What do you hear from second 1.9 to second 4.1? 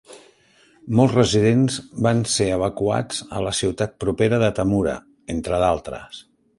van ser evacuats a la ciutat